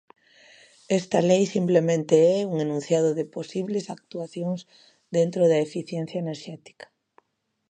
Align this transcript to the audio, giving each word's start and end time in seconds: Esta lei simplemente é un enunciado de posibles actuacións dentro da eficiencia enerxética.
Esta 0.99 1.19
lei 1.29 1.43
simplemente 1.55 2.15
é 2.35 2.37
un 2.51 2.55
enunciado 2.65 3.09
de 3.19 3.25
posibles 3.37 3.85
actuacións 3.95 4.59
dentro 5.17 5.41
da 5.51 5.57
eficiencia 5.67 6.21
enerxética. 6.25 6.85